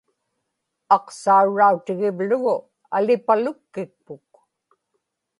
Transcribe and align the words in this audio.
aqsaurrautigivlugu 0.95 2.55
alipalukkikpuk 2.95 4.29